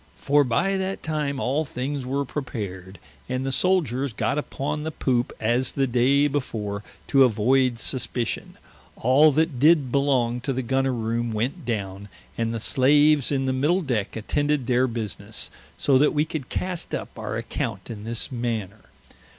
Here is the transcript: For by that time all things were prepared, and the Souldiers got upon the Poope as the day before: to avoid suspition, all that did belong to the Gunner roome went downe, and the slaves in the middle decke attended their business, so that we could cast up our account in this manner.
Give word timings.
For 0.17 0.43
by 0.43 0.77
that 0.77 1.03
time 1.03 1.39
all 1.39 1.63
things 1.63 2.07
were 2.07 2.25
prepared, 2.25 2.97
and 3.29 3.45
the 3.45 3.51
Souldiers 3.51 4.13
got 4.13 4.39
upon 4.39 4.81
the 4.81 4.89
Poope 4.91 5.31
as 5.39 5.73
the 5.73 5.85
day 5.85 6.27
before: 6.27 6.81
to 7.09 7.23
avoid 7.23 7.77
suspition, 7.77 8.57
all 8.95 9.31
that 9.33 9.59
did 9.59 9.91
belong 9.91 10.41
to 10.41 10.53
the 10.53 10.63
Gunner 10.63 10.91
roome 10.91 11.31
went 11.33 11.65
downe, 11.65 12.09
and 12.35 12.51
the 12.51 12.59
slaves 12.59 13.31
in 13.31 13.45
the 13.45 13.53
middle 13.53 13.83
decke 13.83 14.15
attended 14.15 14.65
their 14.65 14.87
business, 14.87 15.51
so 15.77 15.99
that 15.99 16.15
we 16.15 16.25
could 16.25 16.49
cast 16.49 16.95
up 16.95 17.19
our 17.19 17.37
account 17.37 17.91
in 17.91 18.03
this 18.03 18.31
manner. 18.31 18.85